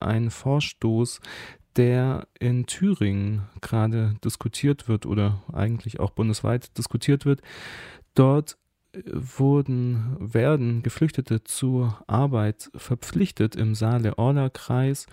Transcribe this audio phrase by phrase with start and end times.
[0.00, 1.20] ein Vorstoß,
[1.76, 7.42] der in Thüringen gerade diskutiert wird oder eigentlich auch bundesweit diskutiert wird.
[8.14, 8.56] Dort
[8.92, 15.06] äh, wurden, werden Geflüchtete zur Arbeit verpflichtet im Saale-Orla-Kreis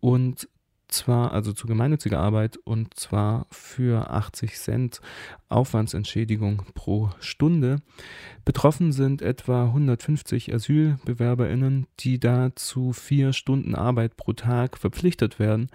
[0.00, 0.48] und
[0.88, 5.00] zwar, also zu gemeinnütziger Arbeit und zwar für 80 Cent
[5.48, 7.76] Aufwandsentschädigung pro Stunde.
[8.44, 15.70] Betroffen sind etwa 150 AsylbewerberInnen, die da zu vier Stunden Arbeit pro Tag verpflichtet werden.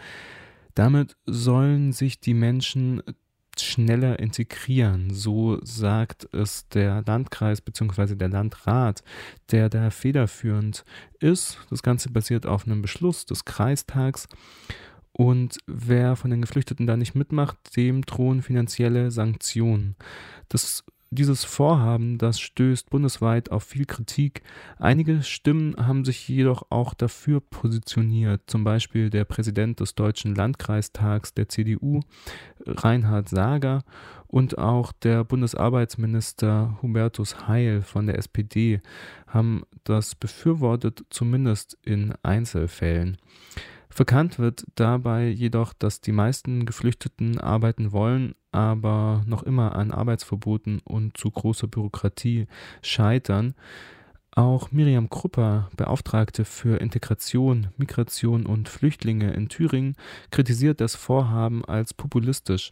[0.75, 3.01] Damit sollen sich die Menschen
[3.59, 5.13] schneller integrieren.
[5.13, 8.15] So sagt es der Landkreis bzw.
[8.15, 9.03] der Landrat,
[9.51, 10.83] der da federführend
[11.19, 11.59] ist.
[11.69, 14.27] Das Ganze basiert auf einem Beschluss des Kreistags.
[15.13, 19.95] Und wer von den Geflüchteten da nicht mitmacht, dem drohen finanzielle Sanktionen.
[20.49, 24.41] Das dieses Vorhaben, das stößt bundesweit auf viel Kritik.
[24.77, 31.33] Einige Stimmen haben sich jedoch auch dafür positioniert, zum Beispiel der Präsident des Deutschen Landkreistags
[31.33, 32.01] der CDU,
[32.65, 33.83] Reinhard Sager,
[34.27, 38.81] und auch der Bundesarbeitsminister Hubertus Heil von der SPD
[39.27, 43.17] haben das befürwortet, zumindest in Einzelfällen.
[43.93, 50.81] Verkannt wird dabei jedoch, dass die meisten Geflüchteten arbeiten wollen, aber noch immer an Arbeitsverboten
[50.83, 52.47] und zu großer Bürokratie
[52.81, 53.53] scheitern.
[54.31, 59.95] Auch Miriam Krupper, Beauftragte für Integration, Migration und Flüchtlinge in Thüringen,
[60.31, 62.71] kritisiert das Vorhaben als populistisch.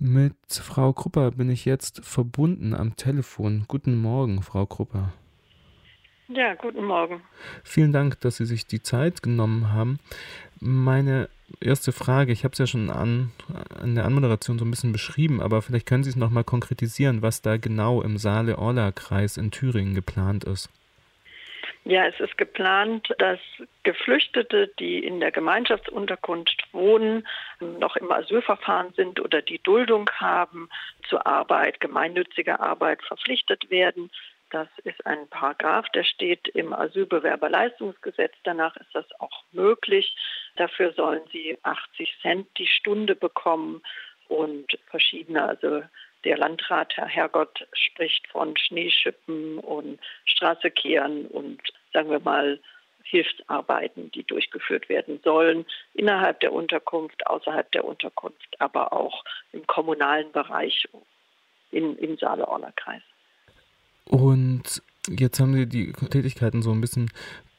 [0.00, 3.64] Mit Frau Krupper bin ich jetzt verbunden am Telefon.
[3.68, 5.12] Guten Morgen, Frau Krupper.
[6.30, 7.22] Ja, guten Morgen.
[7.64, 9.98] Vielen Dank, dass Sie sich die Zeit genommen haben.
[10.60, 11.28] Meine
[11.60, 13.30] erste Frage, ich habe es ja schon an,
[13.82, 17.42] in der Anmoderation so ein bisschen beschrieben, aber vielleicht können Sie es nochmal konkretisieren, was
[17.42, 20.68] da genau im Saale-Orla-Kreis in Thüringen geplant ist.
[21.84, 23.38] Ja, es ist geplant, dass
[23.82, 27.26] Geflüchtete, die in der Gemeinschaftsunterkunft wohnen,
[27.60, 30.68] noch im Asylverfahren sind oder die Duldung haben,
[31.08, 34.10] zur Arbeit, gemeinnütziger Arbeit verpflichtet werden
[34.50, 38.32] das ist ein Paragraph, der steht im Asylbewerberleistungsgesetz.
[38.44, 40.16] Danach ist das auch möglich.
[40.56, 43.82] Dafür sollen sie 80 Cent die Stunde bekommen
[44.28, 45.82] und verschiedene, also
[46.24, 51.60] der Landrat, Herr Herrgott, spricht von Schneeschippen und Straße kehren und
[51.92, 52.60] sagen wir mal
[53.04, 60.30] Hilfsarbeiten, die durchgeführt werden sollen, innerhalb der Unterkunft, außerhalb der Unterkunft, aber auch im kommunalen
[60.32, 60.86] Bereich
[61.70, 63.02] in, im Saale-Orla-Kreis.
[64.08, 67.10] Und jetzt haben Sie die Tätigkeiten so ein bisschen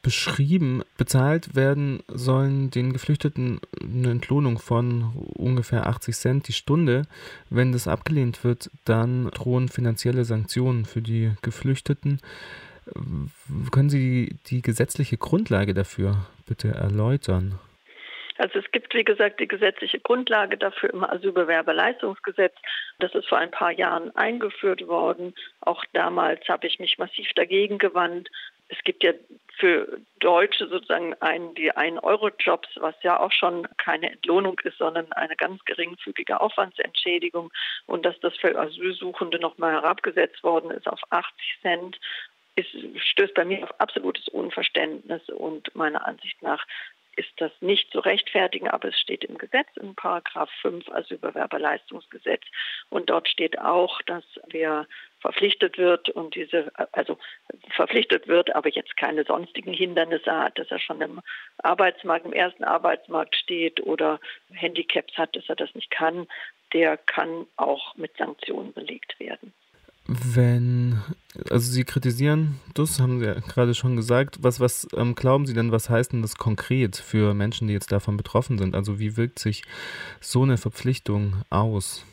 [0.02, 0.82] beschrieben.
[0.96, 7.02] Bezahlt werden sollen den Geflüchteten eine Entlohnung von ungefähr 80 Cent die Stunde.
[7.50, 12.20] Wenn das abgelehnt wird, dann drohen finanzielle Sanktionen für die Geflüchteten.
[13.70, 17.58] Können Sie die, die gesetzliche Grundlage dafür bitte erläutern?
[18.40, 22.54] Also es gibt, wie gesagt, die gesetzliche Grundlage dafür im Asylbewerberleistungsgesetz.
[22.98, 25.34] Das ist vor ein paar Jahren eingeführt worden.
[25.60, 28.30] Auch damals habe ich mich massiv dagegen gewandt.
[28.68, 29.12] Es gibt ja
[29.58, 35.36] für Deutsche sozusagen einen, die 1-Euro-Jobs, was ja auch schon keine Entlohnung ist, sondern eine
[35.36, 37.52] ganz geringfügige Aufwandsentschädigung.
[37.84, 42.00] Und dass das für Asylsuchende nochmal herabgesetzt worden ist auf 80 Cent,
[42.56, 42.70] ist,
[43.10, 46.64] stößt bei mir auf absolutes Unverständnis und meiner Ansicht nach
[47.16, 52.42] ist das nicht zu rechtfertigen, aber es steht im Gesetz, in Paragraph 5 Asylbewerberleistungsgesetz.
[52.88, 54.86] Und dort steht auch, dass wer
[55.20, 57.18] verpflichtet wird und diese, also
[57.70, 61.20] verpflichtet wird, aber jetzt keine sonstigen Hindernisse hat, dass er schon im
[61.58, 64.18] Arbeitsmarkt, im ersten Arbeitsmarkt steht oder
[64.52, 66.26] Handicaps hat, dass er das nicht kann,
[66.72, 69.52] der kann auch mit Sanktionen belegt werden.
[70.12, 71.00] Wenn,
[71.50, 74.38] also Sie kritisieren das, haben Sie ja gerade schon gesagt.
[74.40, 77.92] Was, was ähm, glauben Sie denn, was heißt denn das konkret für Menschen, die jetzt
[77.92, 78.74] davon betroffen sind?
[78.74, 79.62] Also wie wirkt sich
[80.20, 82.04] so eine Verpflichtung aus?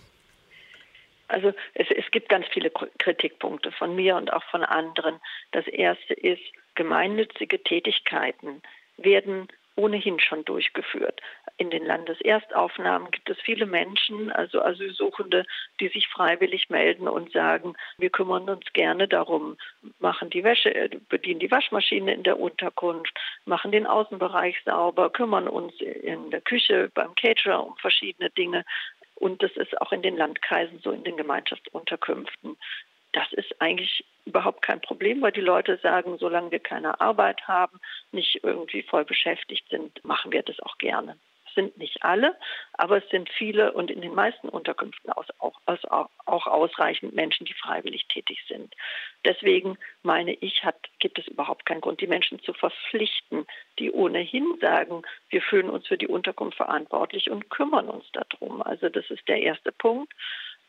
[1.28, 5.16] Also es, es gibt ganz viele Kritikpunkte von mir und auch von anderen.
[5.52, 6.44] Das erste ist,
[6.76, 8.62] gemeinnützige Tätigkeiten
[8.98, 11.22] werden ohnehin schon durchgeführt.
[11.58, 15.46] In den Landeserstaufnahmen gibt es viele Menschen, also Asylsuchende,
[15.80, 19.58] die sich freiwillig melden und sagen, wir kümmern uns gerne darum,
[20.00, 25.80] machen die Wäsche, bedienen die Waschmaschine in der Unterkunft, machen den Außenbereich sauber, kümmern uns
[25.80, 28.66] in der Küche beim Caterer um verschiedene Dinge.
[29.16, 32.58] Und das ist auch in den Landkreisen so, in den Gemeinschaftsunterkünften
[33.14, 37.80] das ist eigentlich überhaupt kein Problem, weil die Leute sagen, solange wir keine Arbeit haben,
[38.12, 41.18] nicht irgendwie voll beschäftigt sind, machen wir das auch gerne.
[41.46, 42.38] Das sind nicht alle,
[42.74, 47.54] aber es sind viele und in den meisten Unterkünften auch, auch, auch ausreichend Menschen, die
[47.54, 48.76] freiwillig tätig sind.
[49.26, 53.48] Deswegen meine ich, hat, gibt es überhaupt keinen Grund, die Menschen zu verpflichten,
[53.80, 58.62] die ohnehin sagen, wir fühlen uns für die Unterkunft verantwortlich und kümmern uns darum.
[58.62, 60.14] Also das ist der erste Punkt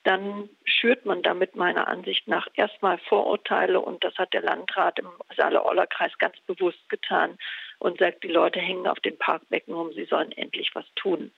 [0.09, 5.09] dann schürt man damit meiner Ansicht nach erstmal Vorurteile und das hat der Landrat im
[5.37, 7.37] Saale-Orla-Kreis ganz bewusst getan
[7.79, 11.31] und sagt, die Leute hängen auf den Parkbecken rum, sie sollen endlich was tun.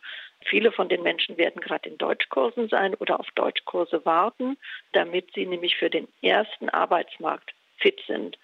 [0.45, 4.57] Viele von den Menschen werden gerade in Deutschkursen sein oder auf Deutschkurse warten,
[4.93, 8.39] damit sie nämlich für den ersten Arbeitsmarkt fit sind.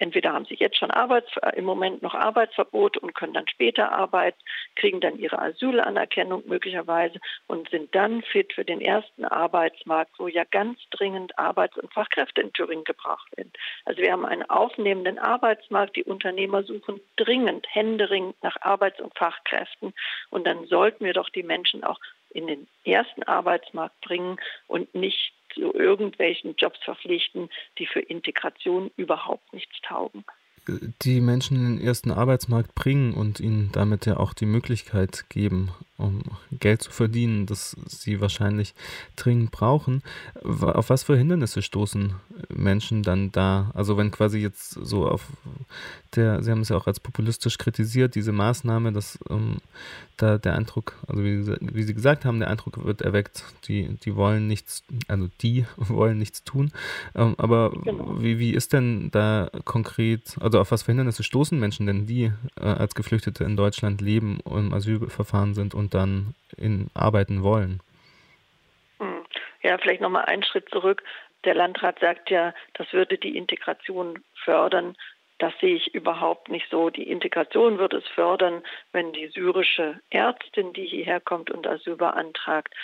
[0.00, 3.92] Entweder haben sie jetzt schon Arbeits äh, im Moment noch Arbeitsverbot und können dann später
[3.92, 4.38] arbeiten,
[4.74, 10.44] kriegen dann ihre Asylanerkennung möglicherweise und sind dann fit für den ersten Arbeitsmarkt, wo ja
[10.44, 13.52] ganz dringend Arbeits- und Fachkräfte in Thüringen gebraucht werden.
[13.84, 19.92] Also wir haben einen aufnehmenden Arbeitsmarkt, die Unternehmer suchen dringend, händeringend nach Arbeits- und Fachkräften
[20.30, 22.00] und dann sollten wir doch die Menschen auch
[22.30, 27.48] in den ersten Arbeitsmarkt bringen und nicht zu irgendwelchen Jobs verpflichten,
[27.78, 30.24] die für Integration überhaupt nichts taugen
[31.02, 35.70] die Menschen in den ersten Arbeitsmarkt bringen und ihnen damit ja auch die Möglichkeit geben,
[35.96, 36.22] um
[36.52, 38.74] Geld zu verdienen, das sie wahrscheinlich
[39.16, 40.02] dringend brauchen.
[40.42, 42.14] Auf was für Hindernisse stoßen
[42.48, 43.70] Menschen dann da?
[43.74, 45.26] Also wenn quasi jetzt so auf
[46.14, 49.58] der, Sie haben es ja auch als populistisch kritisiert, diese Maßnahme, dass ähm,
[50.16, 54.16] da der Eindruck, also wie, wie, Sie gesagt haben, der Eindruck wird erweckt, die, die
[54.16, 56.72] wollen nichts, also die wollen nichts tun.
[57.14, 58.20] Ähm, aber genau.
[58.20, 62.32] wie, wie ist denn da konkret, also auf was für Hindernisse stoßen Menschen denn, die
[62.60, 67.80] äh, als Geflüchtete in Deutschland leben im Asylverfahren sind und dann in arbeiten wollen?
[68.98, 69.24] Hm.
[69.62, 71.02] Ja, vielleicht nochmal einen Schritt zurück.
[71.44, 74.96] Der Landrat sagt ja, das würde die Integration fördern.
[75.38, 76.90] Das sehe ich überhaupt nicht so.
[76.90, 78.62] Die Integration würde es fördern,
[78.92, 82.74] wenn die syrische Ärztin, die hierher kommt und Asyl beantragt,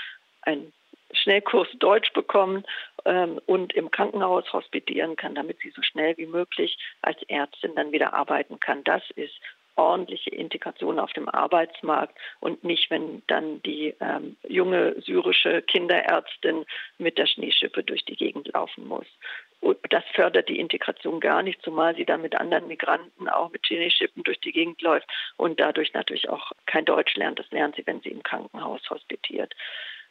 [0.40, 0.72] einen
[1.12, 2.66] Schnellkurs Deutsch bekommt
[3.04, 7.92] ähm, und im Krankenhaus hospitieren kann, damit sie so schnell wie möglich als Ärztin dann
[7.92, 8.84] wieder arbeiten kann.
[8.84, 9.34] Das ist
[9.76, 16.64] ordentliche Integration auf dem Arbeitsmarkt und nicht, wenn dann die ähm, junge syrische Kinderärztin
[16.98, 19.06] mit der Schneeschippe durch die Gegend laufen muss.
[19.60, 23.66] Und das fördert die Integration gar nicht, zumal sie dann mit anderen Migranten auch mit
[23.66, 27.38] Schneeschippen durch die Gegend läuft und dadurch natürlich auch kein Deutsch lernt.
[27.38, 29.54] Das lernt sie, wenn sie im Krankenhaus hospitiert.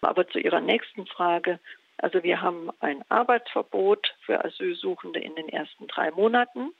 [0.01, 1.59] Aber zu Ihrer nächsten Frage.
[1.97, 6.71] Also wir haben ein Arbeitsverbot für Asylsuchende in den ersten drei Monaten.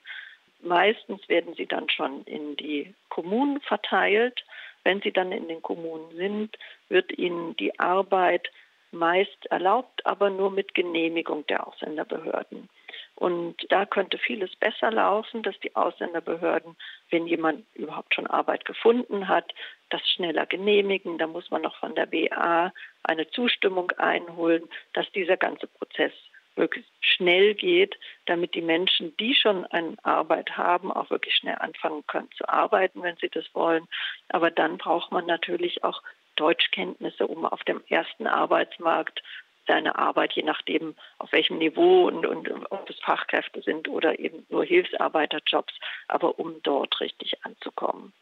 [0.60, 4.44] Meistens werden sie dann schon in die Kommunen verteilt.
[4.84, 6.56] Wenn sie dann in den Kommunen sind,
[6.88, 8.50] wird ihnen die Arbeit
[8.92, 12.68] meist erlaubt, aber nur mit Genehmigung der Ausländerbehörden.
[13.16, 16.76] Und da könnte vieles besser laufen, dass die Ausländerbehörden,
[17.10, 19.52] wenn jemand überhaupt schon Arbeit gefunden hat,
[19.88, 21.16] das schneller genehmigen.
[21.16, 22.72] Da muss man noch von der BA
[23.04, 26.12] eine Zustimmung einholen, dass dieser ganze Prozess
[26.56, 32.06] möglichst schnell geht, damit die Menschen, die schon eine Arbeit haben, auch wirklich schnell anfangen
[32.06, 33.86] können zu arbeiten, wenn sie das wollen.
[34.28, 36.02] Aber dann braucht man natürlich auch
[36.36, 39.22] Deutschkenntnisse, um auf dem ersten Arbeitsmarkt
[39.66, 44.46] seine Arbeit, je nachdem auf welchem Niveau und, und ob es Fachkräfte sind oder eben
[44.48, 45.74] nur Hilfsarbeiterjobs,
[46.08, 48.12] aber um dort richtig anzukommen.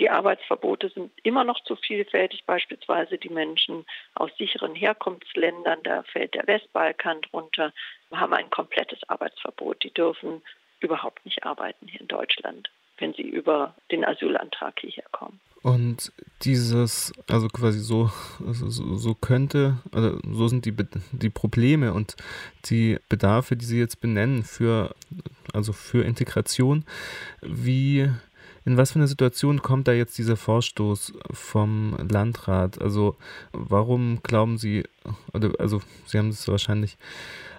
[0.00, 6.34] Die Arbeitsverbote sind immer noch zu vielfältig, beispielsweise die Menschen aus sicheren Herkunftsländern, da fällt
[6.34, 7.72] der Westbalkan drunter,
[8.10, 9.84] haben ein komplettes Arbeitsverbot.
[9.84, 10.42] Die dürfen
[10.80, 15.40] überhaupt nicht arbeiten hier in Deutschland, wenn sie über den Asylantrag hierher kommen.
[15.62, 16.12] Und
[16.42, 18.10] dieses, also quasi so,
[18.46, 20.74] also so, könnte, also so sind die,
[21.12, 22.16] die Probleme und
[22.66, 24.94] die Bedarfe, die Sie jetzt benennen für,
[25.54, 26.84] also für Integration.
[27.40, 28.10] Wie
[28.66, 32.80] in was für eine Situation kommt da jetzt dieser Vorstoß vom Landrat?
[32.82, 33.16] Also
[33.52, 34.84] warum glauben Sie,
[35.32, 36.98] also Sie haben es wahrscheinlich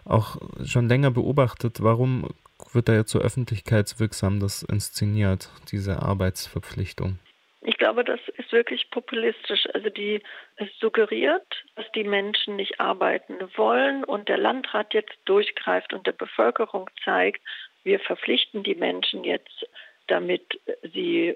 [0.04, 2.30] auch schon länger beobachtet, warum
[2.76, 7.20] wird da jetzt so öffentlichkeitswirksam das inszeniert, diese Arbeitsverpflichtung?
[7.62, 9.68] Ich glaube, das ist wirklich populistisch.
[9.74, 10.22] Also die,
[10.58, 16.12] es suggeriert, dass die Menschen nicht arbeiten wollen und der Landrat jetzt durchgreift und der
[16.12, 17.42] Bevölkerung zeigt,
[17.84, 19.66] wir verpflichten die Menschen jetzt
[20.08, 20.60] damit
[20.94, 21.36] sie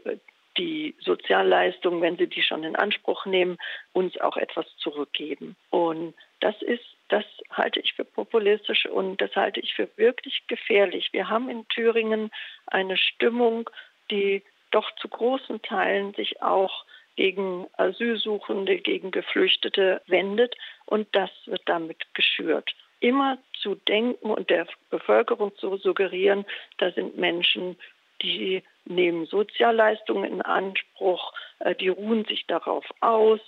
[0.57, 3.57] die Sozialleistungen, wenn sie die schon in Anspruch nehmen,
[3.93, 5.55] uns auch etwas zurückgeben.
[5.69, 11.09] Und das ist, das halte ich für populistisch und das halte ich für wirklich gefährlich.
[11.11, 12.31] Wir haben in Thüringen
[12.67, 13.69] eine Stimmung,
[14.09, 16.85] die doch zu großen Teilen sich auch
[17.15, 22.73] gegen Asylsuchende, gegen Geflüchtete wendet und das wird damit geschürt.
[23.01, 26.45] Immer zu denken und der Bevölkerung zu suggerieren,
[26.77, 27.77] da sind Menschen,
[28.21, 33.39] die nehmen Sozialleistungen in Anspruch, äh, die ruhen sich darauf aus,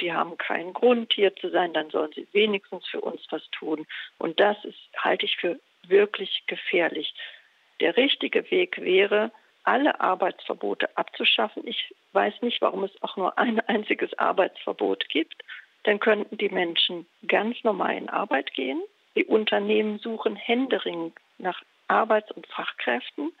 [0.00, 3.86] die haben keinen Grund hier zu sein, dann sollen sie wenigstens für uns was tun.
[4.18, 7.14] Und das ist, halte ich für wirklich gefährlich.
[7.80, 9.32] Der richtige Weg wäre,
[9.64, 11.66] alle Arbeitsverbote abzuschaffen.
[11.66, 15.42] Ich weiß nicht, warum es auch nur ein einziges Arbeitsverbot gibt.
[15.84, 18.82] Dann könnten die Menschen ganz normal in Arbeit gehen.
[19.16, 23.32] Die Unternehmen suchen händeringend nach Arbeits- und Fachkräften.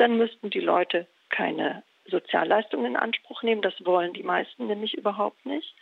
[0.00, 3.60] Dann müssten die Leute keine Sozialleistungen in Anspruch nehmen.
[3.60, 5.74] Das wollen die meisten nämlich überhaupt nicht.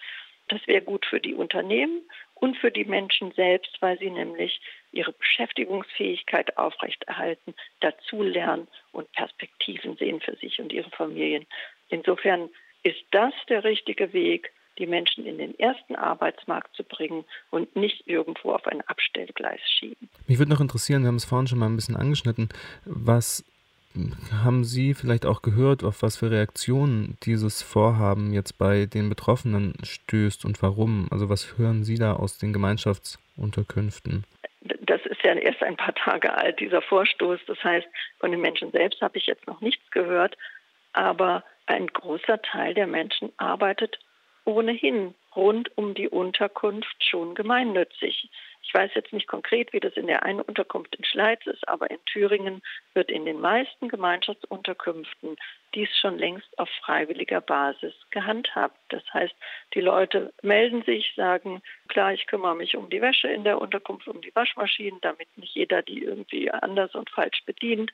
[0.49, 2.03] Das wäre gut für die Unternehmen
[2.35, 4.61] und für die Menschen selbst, weil sie nämlich
[4.91, 11.47] ihre Beschäftigungsfähigkeit aufrechterhalten, dazulernen und Perspektiven sehen für sich und ihre Familien.
[11.89, 12.51] Insofern
[12.83, 18.09] ist das der richtige Weg, die Menschen in den ersten Arbeitsmarkt zu bringen und nicht
[18.09, 20.09] irgendwo auf ein Abstellgleis schieben.
[20.27, 22.49] Mich würde noch interessieren, wir haben es vorhin schon mal ein bisschen angeschnitten,
[22.85, 23.45] was
[24.43, 29.75] haben Sie vielleicht auch gehört, auf was für Reaktionen dieses Vorhaben jetzt bei den Betroffenen
[29.83, 31.09] stößt und warum?
[31.11, 34.25] Also was hören Sie da aus den Gemeinschaftsunterkünften?
[34.83, 37.41] Das ist ja erst ein paar Tage alt, dieser Vorstoß.
[37.47, 37.87] Das heißt,
[38.19, 40.37] von den Menschen selbst habe ich jetzt noch nichts gehört.
[40.93, 43.99] Aber ein großer Teil der Menschen arbeitet
[44.45, 48.31] ohnehin rund um die Unterkunft schon gemeinnützig.
[48.69, 51.91] Ich weiß jetzt nicht konkret, wie das in der einen Unterkunft in Schleiz ist, aber
[51.91, 52.61] in Thüringen
[52.93, 55.37] wird in den meisten Gemeinschaftsunterkünften
[55.75, 58.77] dies schon längst auf freiwilliger Basis gehandhabt.
[58.91, 59.35] Das heißt,
[59.73, 64.07] die Leute melden sich, sagen, klar, ich kümmere mich um die Wäsche in der Unterkunft,
[64.07, 67.91] um die Waschmaschinen, damit nicht jeder die irgendwie anders und falsch bedient,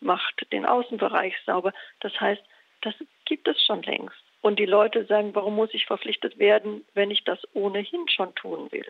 [0.00, 1.74] macht den Außenbereich sauber.
[2.00, 2.42] Das heißt,
[2.80, 2.94] das
[3.26, 4.23] gibt es schon längst.
[4.44, 8.68] Und die Leute sagen, warum muss ich verpflichtet werden, wenn ich das ohnehin schon tun
[8.72, 8.84] will?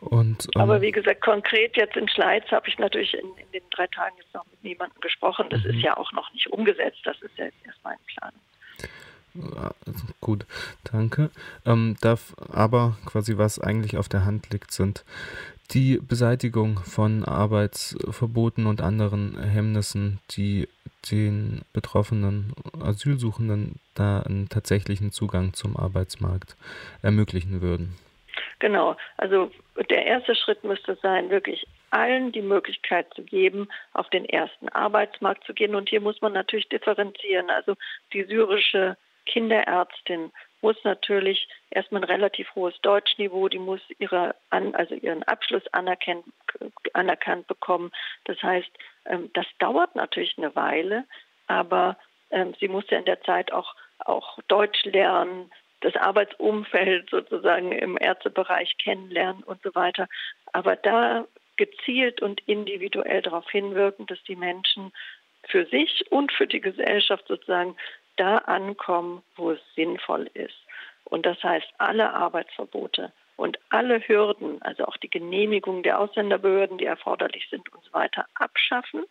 [0.00, 3.62] Und, ähm, Aber wie gesagt, konkret jetzt in Schleiz habe ich natürlich in, in, den
[3.70, 5.46] drei Tagen jetzt noch mit niemandem gesprochen.
[5.48, 5.70] Das mhm.
[5.70, 6.98] ist ja auch noch nicht umgesetzt.
[7.04, 8.32] Das ist ja jetzt erstmal ein Plan.
[9.86, 10.44] Also gut,
[10.84, 11.30] danke.
[11.64, 15.06] Ähm, darf aber quasi was eigentlich auf der Hand liegt, sind
[15.70, 20.68] die Beseitigung von Arbeitsverboten und anderen Hemmnissen, die
[21.10, 26.56] den betroffenen Asylsuchenden da einen tatsächlichen Zugang zum Arbeitsmarkt
[27.02, 27.96] ermöglichen würden.
[28.58, 29.50] Genau, also
[29.90, 35.44] der erste Schritt müsste sein, wirklich allen die Möglichkeit zu geben, auf den ersten Arbeitsmarkt
[35.44, 35.74] zu gehen.
[35.74, 37.50] Und hier muss man natürlich differenzieren.
[37.50, 37.74] Also
[38.12, 40.30] die syrische Kinderärztin
[40.62, 46.24] muss natürlich erstmal ein relativ hohes Deutschniveau, die muss ihre also ihren Abschluss anerkannt,
[46.92, 47.90] anerkannt bekommen.
[48.24, 48.70] Das heißt,
[49.06, 51.04] ähm, das dauert natürlich eine Weile,
[51.46, 51.96] aber
[52.30, 55.50] ähm, sie muss ja in der Zeit auch, auch Deutsch lernen,
[55.80, 60.08] das Arbeitsumfeld sozusagen im Ärztebereich kennenlernen und so weiter.
[60.52, 61.26] Aber da
[61.56, 64.92] gezielt und individuell darauf hinwirken, dass die Menschen
[65.44, 67.76] für sich und für die Gesellschaft sozusagen
[68.22, 70.54] da ankommen, wo es sinnvoll ist.
[71.04, 76.86] Und das heißt, alle Arbeitsverbote und alle Hürden, also auch die Genehmigung der Ausländerbehörden, die
[76.86, 79.04] erforderlich sind und so weiter, abschaffen.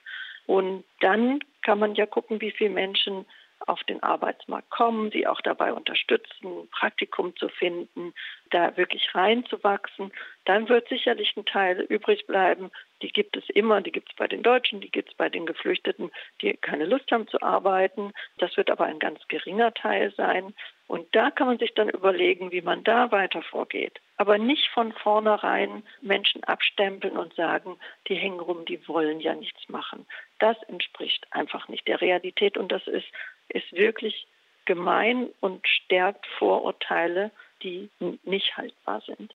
[0.48, 3.26] Und dann kann man ja gucken, wie viele Menschen
[3.68, 8.14] auf den Arbeitsmarkt kommen, sie auch dabei unterstützen, Praktikum zu finden,
[8.50, 10.12] da wirklich reinzuwachsen.
[10.46, 12.72] Dann wird sicherlich ein Teil übrig bleiben.
[13.02, 15.46] Die gibt es immer, die gibt es bei den Deutschen, die gibt es bei den
[15.46, 18.14] Geflüchteten, die keine Lust haben zu arbeiten.
[18.38, 20.54] Das wird aber ein ganz geringer Teil sein.
[20.88, 24.02] Und da kann man sich dann überlegen, wie man da weiter vorgeht.
[24.18, 27.78] Aber nicht von vornherein Menschen abstempeln und sagen,
[28.08, 30.06] die hängen rum, die wollen ja nichts machen.
[30.40, 33.08] Das entspricht einfach nicht der Realität und das ist
[33.54, 34.28] ist wirklich
[34.66, 37.32] gemein und stärkt Vorurteile,
[37.64, 37.90] die
[38.24, 39.30] nicht haltbar sind.